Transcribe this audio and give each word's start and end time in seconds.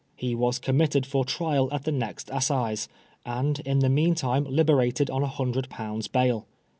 He 0.15 0.33
was 0.33 0.57
committed 0.57 1.05
for 1.05 1.23
trial 1.23 1.69
at 1.71 1.83
the 1.83 1.91
next 1.91 2.31
assizes, 2.33 2.89
and 3.23 3.59
in 3.59 3.81
the 3.81 3.87
meantime 3.89 4.45
liberated 4.49 5.11
on 5.11 5.21
a 5.21 5.27
hundred 5.27 5.69
pounds 5.69 6.07
bail. 6.07 6.47